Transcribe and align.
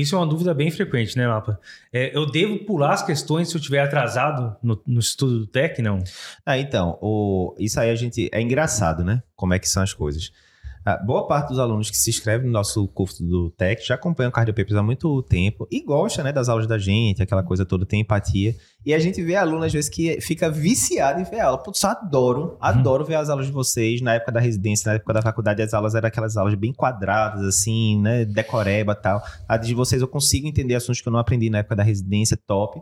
Isso 0.00 0.14
é 0.14 0.18
uma 0.18 0.26
dúvida 0.26 0.54
bem 0.54 0.70
frequente, 0.70 1.16
né, 1.16 1.26
Lapa? 1.26 1.60
É, 1.92 2.16
eu 2.16 2.24
devo 2.30 2.58
pular 2.64 2.92
as 2.92 3.02
questões 3.02 3.48
se 3.48 3.56
eu 3.56 3.60
tiver 3.60 3.80
atrasado 3.80 4.56
no, 4.62 4.80
no 4.86 5.00
estudo 5.00 5.40
do 5.40 5.46
TEC, 5.46 5.82
não? 5.82 6.02
Ah, 6.46 6.58
então, 6.58 6.98
o, 7.00 7.54
isso 7.58 7.80
aí 7.80 7.90
a 7.90 7.94
gente. 7.94 8.28
É 8.32 8.40
engraçado, 8.40 9.04
né? 9.04 9.22
Como 9.34 9.54
é 9.54 9.58
que 9.58 9.68
são 9.68 9.82
as 9.82 9.92
coisas. 9.92 10.32
A 10.84 10.96
boa 10.96 11.26
parte 11.26 11.48
dos 11.48 11.58
alunos 11.58 11.90
que 11.90 11.96
se 11.96 12.10
inscrevem 12.10 12.46
no 12.46 12.52
nosso 12.52 12.86
curso 12.88 13.22
do 13.24 13.50
TEC 13.50 13.86
já 13.86 13.94
acompanham 13.94 14.30
o 14.30 14.32
Cardiopapers 14.32 14.74
há 14.74 14.82
muito 14.82 15.22
tempo 15.22 15.66
e 15.70 15.82
gosta 15.82 16.22
né, 16.22 16.32
das 16.32 16.48
aulas 16.48 16.66
da 16.66 16.78
gente, 16.78 17.22
aquela 17.22 17.42
coisa 17.42 17.64
toda, 17.64 17.84
tem 17.84 18.00
empatia. 18.00 18.54
E 18.86 18.94
a 18.94 18.98
gente 18.98 19.22
vê 19.22 19.34
aluno, 19.34 19.64
às 19.64 19.72
vezes, 19.72 19.90
que 19.90 20.20
fica 20.20 20.50
viciado 20.50 21.20
em 21.20 21.24
ver 21.24 21.40
aula. 21.40 21.58
Putz, 21.58 21.84
adoro, 21.84 22.56
adoro 22.60 23.04
ver 23.04 23.16
as 23.16 23.28
aulas 23.28 23.46
de 23.46 23.52
vocês. 23.52 24.00
Na 24.00 24.14
época 24.14 24.32
da 24.32 24.40
residência, 24.40 24.88
na 24.88 24.96
época 24.96 25.12
da 25.12 25.20
faculdade, 25.20 25.60
as 25.60 25.74
aulas 25.74 25.94
eram 25.94 26.08
aquelas 26.08 26.36
aulas 26.36 26.54
bem 26.54 26.72
quadradas, 26.72 27.44
assim, 27.44 28.00
né? 28.00 28.24
Decoreba 28.24 28.92
e 28.92 29.02
tal. 29.02 29.22
A 29.46 29.56
de 29.56 29.74
vocês 29.74 30.00
eu 30.00 30.08
consigo 30.08 30.46
entender 30.46 30.74
assuntos 30.74 31.00
que 31.00 31.08
eu 31.08 31.12
não 31.12 31.20
aprendi 31.20 31.50
na 31.50 31.58
época 31.58 31.76
da 31.76 31.82
residência, 31.82 32.38
top. 32.46 32.80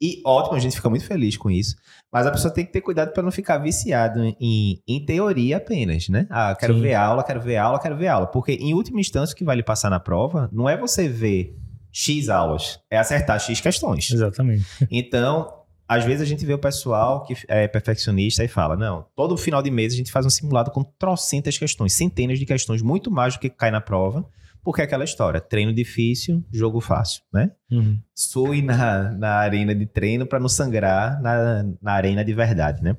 E 0.00 0.22
ótimo, 0.24 0.56
a 0.56 0.58
gente 0.58 0.76
fica 0.76 0.88
muito 0.88 1.04
feliz 1.04 1.36
com 1.36 1.50
isso. 1.50 1.76
Mas 2.10 2.26
a 2.26 2.30
pessoa 2.30 2.52
tem 2.52 2.64
que 2.64 2.72
ter 2.72 2.80
cuidado 2.80 3.12
para 3.12 3.22
não 3.22 3.30
ficar 3.30 3.58
viciado 3.58 4.20
em, 4.40 4.82
em 4.88 5.04
teoria 5.04 5.58
apenas, 5.58 6.08
né? 6.08 6.26
Ah, 6.30 6.56
quero 6.58 6.74
Sim. 6.74 6.80
ver 6.80 6.94
aula, 6.94 7.22
quero 7.22 7.40
ver 7.40 7.56
aula, 7.58 7.78
quero 7.78 7.96
ver 7.96 8.08
aula. 8.08 8.26
Porque, 8.26 8.52
em 8.52 8.72
última 8.72 8.98
instância, 8.98 9.34
o 9.34 9.36
que 9.36 9.44
vai 9.44 9.56
lhe 9.56 9.62
passar 9.62 9.90
na 9.90 10.00
prova 10.00 10.48
não 10.52 10.68
é 10.68 10.76
você 10.76 11.06
ver 11.06 11.54
X 11.92 12.28
aulas, 12.28 12.80
é 12.90 12.96
acertar 12.96 13.38
X 13.38 13.60
questões. 13.60 14.10
Exatamente. 14.10 14.64
Então, 14.90 15.52
às 15.90 16.04
vezes 16.04 16.22
a 16.22 16.24
gente 16.24 16.46
vê 16.46 16.54
o 16.54 16.58
pessoal 16.58 17.24
que 17.24 17.36
é 17.48 17.66
perfeccionista 17.66 18.44
e 18.44 18.48
fala: 18.48 18.76
não, 18.76 19.04
todo 19.16 19.36
final 19.36 19.60
de 19.60 19.70
mês 19.70 19.92
a 19.92 19.96
gente 19.96 20.12
faz 20.12 20.24
um 20.24 20.30
simulado 20.30 20.70
com 20.70 20.84
trocentas 20.84 21.58
questões, 21.58 21.92
centenas 21.92 22.38
de 22.38 22.46
questões, 22.46 22.80
muito 22.80 23.10
mais 23.10 23.34
do 23.34 23.40
que 23.40 23.50
cai 23.50 23.70
na 23.70 23.80
prova. 23.80 24.24
Porque 24.62 24.82
é 24.82 24.84
aquela 24.84 25.04
história, 25.04 25.40
treino 25.40 25.72
difícil, 25.72 26.44
jogo 26.52 26.80
fácil, 26.80 27.22
né? 27.32 27.50
Uhum. 27.70 27.98
Sui 28.14 28.62
na, 28.62 29.10
na 29.10 29.34
arena 29.36 29.74
de 29.74 29.86
treino 29.86 30.26
para 30.26 30.38
não 30.38 30.48
sangrar 30.48 31.20
na, 31.22 31.64
na 31.80 31.92
arena 31.92 32.24
de 32.24 32.34
verdade, 32.34 32.82
né? 32.82 32.96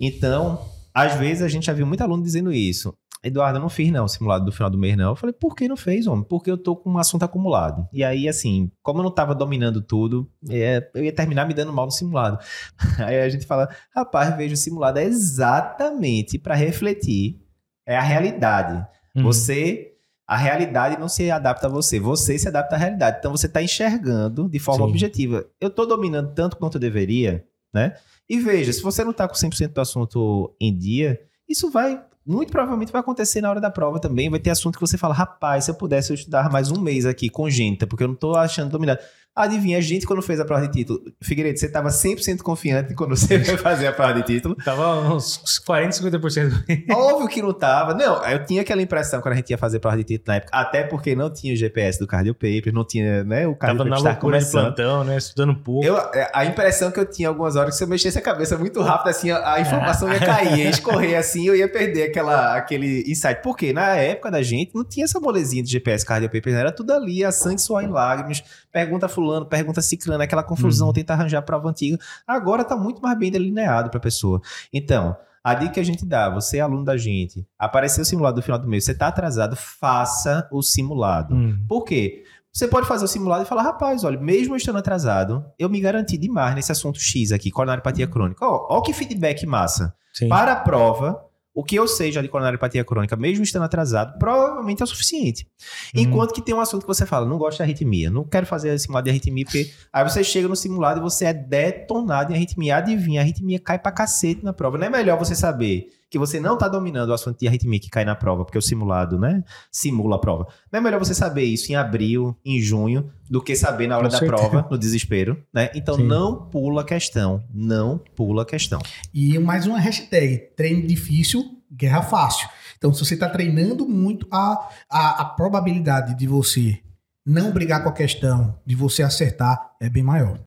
Então, 0.00 0.60
às 0.94 1.14
vezes 1.14 1.42
a 1.42 1.48
gente 1.48 1.66
já 1.66 1.72
viu 1.72 1.86
muito 1.86 2.02
aluno 2.02 2.22
dizendo 2.22 2.52
isso. 2.52 2.96
Eduardo, 3.24 3.56
eu 3.56 3.62
não 3.62 3.70
fiz 3.70 3.90
não, 3.90 4.06
simulado 4.06 4.44
do 4.44 4.52
final 4.52 4.68
do 4.68 4.76
mês 4.76 4.96
não. 4.98 5.10
Eu 5.10 5.16
falei, 5.16 5.32
por 5.32 5.56
que 5.56 5.66
não 5.66 5.78
fez, 5.78 6.06
homem? 6.06 6.26
Porque 6.28 6.50
eu 6.50 6.58
tô 6.58 6.76
com 6.76 6.90
um 6.90 6.98
assunto 6.98 7.22
acumulado. 7.22 7.88
E 7.90 8.04
aí, 8.04 8.28
assim, 8.28 8.70
como 8.82 8.98
eu 8.98 9.02
não 9.02 9.10
tava 9.10 9.34
dominando 9.34 9.80
tudo, 9.80 10.30
é, 10.50 10.90
eu 10.94 11.02
ia 11.02 11.12
terminar 11.12 11.48
me 11.48 11.54
dando 11.54 11.72
mal 11.72 11.86
no 11.86 11.90
simulado. 11.90 12.38
Aí 12.98 13.22
a 13.22 13.28
gente 13.30 13.46
fala, 13.46 13.68
rapaz, 13.94 14.36
vejo 14.36 14.52
o 14.52 14.58
simulado 14.58 14.98
é 14.98 15.04
exatamente 15.04 16.38
para 16.38 16.54
refletir, 16.54 17.40
é 17.86 17.96
a 17.96 18.02
realidade. 18.02 18.86
Uhum. 19.16 19.22
Você 19.22 19.93
a 20.26 20.36
realidade 20.36 20.98
não 20.98 21.08
se 21.08 21.30
adapta 21.30 21.66
a 21.66 21.70
você, 21.70 22.00
você 22.00 22.38
se 22.38 22.48
adapta 22.48 22.74
à 22.74 22.78
realidade. 22.78 23.18
Então 23.18 23.30
você 23.30 23.46
está 23.46 23.62
enxergando 23.62 24.48
de 24.48 24.58
forma 24.58 24.84
Sim. 24.84 24.90
objetiva. 24.90 25.46
Eu 25.60 25.68
estou 25.68 25.86
dominando 25.86 26.32
tanto 26.34 26.56
quanto 26.56 26.76
eu 26.76 26.80
deveria, 26.80 27.44
né? 27.72 27.94
E 28.28 28.38
veja, 28.38 28.72
se 28.72 28.80
você 28.80 29.04
não 29.04 29.10
está 29.10 29.28
com 29.28 29.34
100% 29.34 29.68
do 29.72 29.80
assunto 29.80 30.54
em 30.58 30.74
dia, 30.76 31.20
isso 31.46 31.70
vai, 31.70 32.02
muito 32.26 32.50
provavelmente 32.50 32.92
vai 32.92 33.00
acontecer 33.00 33.40
na 33.40 33.50
hora 33.50 33.60
da 33.60 33.70
prova 33.70 34.00
também. 34.00 34.30
Vai 34.30 34.40
ter 34.40 34.50
assunto 34.50 34.76
que 34.76 34.80
você 34.80 34.96
fala, 34.96 35.14
rapaz, 35.14 35.64
se 35.64 35.70
eu 35.70 35.74
pudesse 35.74 36.10
eu 36.10 36.14
estudar 36.14 36.50
mais 36.50 36.70
um 36.70 36.80
mês 36.80 37.04
aqui 37.06 37.28
congênita, 37.28 37.86
porque 37.86 38.02
eu 38.02 38.08
não 38.08 38.14
estou 38.14 38.36
achando 38.36 38.70
dominado. 38.70 39.00
Adivinha, 39.36 39.78
a 39.78 39.80
gente 39.80 40.06
quando 40.06 40.22
fez 40.22 40.38
a 40.38 40.44
prova 40.44 40.62
de 40.62 40.72
título, 40.72 41.00
Figueiredo, 41.20 41.58
você 41.58 41.66
estava 41.66 41.88
100% 41.88 42.40
confiante 42.42 42.94
quando 42.94 43.16
você 43.16 43.36
foi 43.42 43.56
fazer 43.56 43.88
a 43.88 43.92
prova 43.92 44.14
de 44.14 44.22
título? 44.22 44.54
Tava 44.54 45.12
uns 45.12 45.58
40, 45.58 45.90
50%. 45.90 46.84
Óbvio 46.92 47.26
que 47.26 47.42
não 47.42 47.52
tava. 47.52 47.94
Não, 47.94 48.24
eu 48.26 48.44
tinha 48.44 48.62
aquela 48.62 48.80
impressão 48.80 49.20
quando 49.20 49.32
a 49.32 49.36
gente 49.36 49.50
ia 49.50 49.58
fazer 49.58 49.78
a 49.78 49.80
prova 49.80 49.96
de 49.96 50.04
título 50.04 50.28
na 50.28 50.36
época, 50.36 50.56
até 50.56 50.84
porque 50.84 51.16
não 51.16 51.32
tinha 51.32 51.52
o 51.52 51.56
GPS 51.56 51.98
do 51.98 52.06
Cardio 52.06 52.32
Paper, 52.32 52.72
não 52.72 52.84
tinha, 52.84 53.24
né, 53.24 53.44
o 53.44 53.56
Cardio 53.56 53.78
Tava 53.78 53.90
na 53.90 53.98
loucura 53.98 54.38
de 54.38 54.48
plantão, 54.48 55.02
né, 55.02 55.16
estudando 55.16 55.56
pouco. 55.56 55.84
Eu, 55.84 55.98
é, 55.98 56.30
a 56.32 56.44
impressão 56.44 56.92
que 56.92 57.00
eu 57.00 57.04
tinha 57.04 57.28
algumas 57.28 57.56
horas 57.56 57.70
que 57.70 57.78
se 57.78 57.82
eu 57.82 57.88
mexesse 57.88 58.16
a 58.16 58.22
cabeça 58.22 58.56
muito 58.56 58.80
rápido, 58.82 59.08
assim, 59.08 59.32
a, 59.32 59.54
a 59.54 59.60
informação 59.60 60.12
ia 60.12 60.20
cair, 60.20 60.58
ia 60.58 60.70
escorrer 60.70 61.18
assim, 61.18 61.48
eu 61.48 61.56
ia 61.56 61.68
perder 61.68 62.12
aquela, 62.14 62.56
aquele 62.56 63.04
insight. 63.06 63.42
Porque 63.42 63.72
na 63.72 63.96
época 63.96 64.30
da 64.30 64.42
gente 64.42 64.74
não 64.74 64.84
tinha 64.84 65.04
essa 65.04 65.18
molezinha 65.18 65.62
de 65.62 65.70
GPS 65.70 66.06
Cardio 66.06 66.30
Paper, 66.30 66.54
era 66.54 66.72
tudo 66.72 66.92
ali, 66.92 67.24
a 67.24 67.32
sangue, 67.32 67.60
suor 67.60 67.82
e 67.82 67.88
lágrimas, 67.88 68.42
pergunta 68.72 69.08
fulano, 69.08 69.46
pergunta 69.46 69.82
ciclano, 69.82 70.22
aquela 70.22 70.42
confusão, 70.42 70.88
uhum. 70.88 70.92
tentar 70.92 71.14
arranjar 71.14 71.42
prova 71.42 71.68
antiga. 71.68 71.98
Agora 72.26 72.62
está 72.62 72.76
muito 72.76 73.02
mais 73.02 73.18
bem 73.18 73.30
delineado 73.30 73.90
para 73.90 73.98
a 73.98 74.02
pessoa. 74.02 74.40
Então, 74.72 75.16
a 75.42 75.54
dica 75.54 75.72
que 75.72 75.80
a 75.80 75.84
gente 75.84 76.06
dá, 76.06 76.30
você 76.30 76.58
é 76.58 76.60
aluno 76.60 76.84
da 76.84 76.96
gente, 76.96 77.46
apareceu 77.58 78.02
o 78.02 78.04
simulado 78.04 78.36
no 78.36 78.42
final 78.42 78.58
do 78.58 78.68
mês, 78.68 78.84
você 78.84 78.92
está 78.92 79.08
atrasado, 79.08 79.56
faça 79.56 80.48
o 80.50 80.62
simulado. 80.62 81.34
Uhum. 81.34 81.64
Por 81.68 81.84
quê? 81.84 82.24
Você 82.50 82.68
pode 82.68 82.86
fazer 82.86 83.04
o 83.04 83.08
simulado 83.08 83.42
e 83.42 83.46
falar, 83.46 83.62
rapaz, 83.62 84.04
olha, 84.04 84.18
mesmo 84.18 84.54
estando 84.54 84.78
atrasado, 84.78 85.44
eu 85.58 85.68
me 85.68 85.80
garanti 85.80 86.16
demais 86.16 86.54
nesse 86.54 86.70
assunto 86.70 87.00
X 87.00 87.32
aqui, 87.32 87.50
coronariopatia 87.50 88.06
crônica. 88.06 88.46
Ó, 88.46 88.76
ó 88.76 88.80
que 88.80 88.92
feedback 88.92 89.44
massa. 89.44 89.92
Sim. 90.12 90.28
Para 90.28 90.52
a 90.52 90.56
prova, 90.56 91.20
o 91.54 91.62
que 91.62 91.76
eu 91.76 91.86
sei 91.86 92.10
já 92.10 92.20
de 92.20 92.28
coronariopatia 92.28 92.84
crônica, 92.84 93.14
mesmo 93.14 93.44
estando 93.44 93.62
atrasado, 93.62 94.18
provavelmente 94.18 94.82
é 94.82 94.84
o 94.84 94.86
suficiente. 94.86 95.46
Uhum. 95.94 96.02
Enquanto 96.02 96.34
que 96.34 96.42
tem 96.42 96.54
um 96.54 96.60
assunto 96.60 96.82
que 96.82 96.88
você 96.88 97.06
fala, 97.06 97.24
não 97.24 97.38
gosto 97.38 97.58
de 97.58 97.62
arritmia, 97.62 98.10
não 98.10 98.24
quero 98.24 98.44
fazer 98.44 98.76
simulado 98.78 99.04
de 99.04 99.10
arritmia, 99.10 99.44
porque 99.44 99.70
aí 99.92 100.02
você 100.02 100.24
chega 100.24 100.48
no 100.48 100.56
simulado 100.56 100.98
e 100.98 101.02
você 101.02 101.26
é 101.26 101.32
detonado 101.32 102.32
em 102.32 102.34
arritmia. 102.34 102.76
Adivinha, 102.76 103.20
a 103.20 103.22
arritmia 103.22 103.60
cai 103.60 103.78
pra 103.78 103.92
cacete 103.92 104.44
na 104.44 104.52
prova. 104.52 104.76
Não 104.76 104.86
é 104.86 104.90
melhor 104.90 105.16
você 105.16 105.36
saber 105.36 105.88
que 106.14 106.18
você 106.18 106.38
não 106.38 106.54
está 106.54 106.68
dominando 106.68 107.08
o 107.08 107.12
assunto 107.12 107.40
de 107.40 107.48
arritmia 107.48 107.80
que 107.80 107.90
cai 107.90 108.04
na 108.04 108.14
prova, 108.14 108.44
porque 108.44 108.56
o 108.56 108.62
simulado, 108.62 109.18
né, 109.18 109.42
simula 109.68 110.14
a 110.14 110.18
prova. 110.20 110.46
Não 110.70 110.78
é 110.78 110.80
melhor 110.80 111.00
você 111.00 111.12
saber 111.12 111.42
isso 111.42 111.72
em 111.72 111.74
abril, 111.74 112.38
em 112.44 112.60
junho, 112.60 113.10
do 113.28 113.42
que 113.42 113.56
saber 113.56 113.88
na 113.88 113.96
hora 113.96 114.06
Com 114.06 114.12
da 114.12 114.18
certeza. 114.20 114.48
prova, 114.48 114.68
no 114.70 114.78
desespero, 114.78 115.36
né? 115.52 115.70
Então 115.74 115.96
Sim. 115.96 116.04
não 116.04 116.48
pula 116.48 116.82
a 116.82 116.84
questão, 116.84 117.42
não 117.52 117.98
pula 118.14 118.42
a 118.42 118.46
questão. 118.46 118.78
E 119.12 119.36
mais 119.40 119.66
uma 119.66 119.80
hashtag, 119.80 120.38
treino 120.56 120.86
difícil, 120.86 121.44
guerra 121.68 122.02
fácil. 122.02 122.48
Então 122.78 122.94
se 122.94 123.04
você 123.04 123.14
está 123.14 123.28
treinando 123.28 123.84
muito, 123.84 124.28
a, 124.30 124.68
a, 124.88 125.22
a 125.22 125.24
probabilidade 125.24 126.16
de 126.16 126.28
você 126.28 126.78
não 127.26 127.50
brigar 127.50 127.82
com 127.82 127.88
a 127.88 127.92
questão, 127.92 128.56
de 128.64 128.76
você 128.76 129.02
acertar, 129.02 129.72
é 129.80 129.90
bem 129.90 130.04
maior. 130.04 130.38